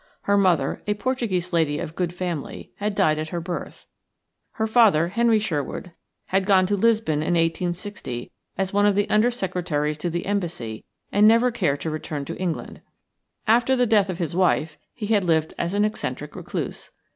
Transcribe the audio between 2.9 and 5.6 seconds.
died at her birth; her father, Henry